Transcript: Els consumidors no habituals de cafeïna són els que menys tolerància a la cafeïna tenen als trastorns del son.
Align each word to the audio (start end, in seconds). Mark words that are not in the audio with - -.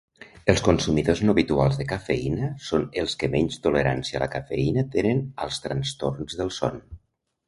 Els 0.51 0.61
consumidors 0.67 1.19
no 1.25 1.33
habituals 1.35 1.75
de 1.81 1.85
cafeïna 1.91 2.49
són 2.69 2.87
els 3.01 3.13
que 3.23 3.29
menys 3.35 3.59
tolerància 3.65 4.17
a 4.21 4.23
la 4.25 4.29
cafeïna 4.37 4.85
tenen 4.97 5.21
als 5.47 5.61
trastorns 5.67 6.39
del 6.41 6.51
son. 6.57 6.81